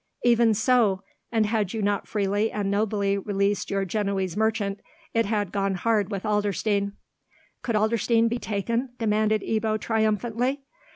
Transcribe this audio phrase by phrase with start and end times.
[0.23, 4.79] "Even so; and, had you not freely and nobly released your Genoese merchant,
[5.13, 6.93] it had gone hard with Adlerstein."
[7.61, 10.63] "Could Adlerstein be taken?" demanded Ebbo triumphantly.